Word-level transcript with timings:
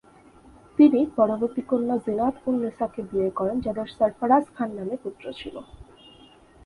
তিনি 0.79 0.99
পরবর্তী 1.15 1.61
কন্যা 1.61 1.97
জিনাত 1.97 2.35
উন-নিসাকে 2.47 3.01
বিয়ে 3.09 3.29
করেন 3.29 3.57
যাদের 3.59 3.87
সরফরাজ 3.89 4.45
খান 4.55 4.69
নামে 4.75 4.95
পুত্র 5.03 5.25
ছিল। 5.33 5.55